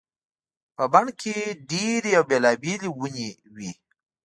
[0.75, 1.35] په بڼ کې
[1.71, 3.71] ډېرې او بېلابېلې ونې وي.